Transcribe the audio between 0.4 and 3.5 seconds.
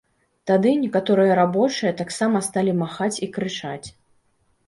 Тады некаторыя рабочыя таксама сталі махаць і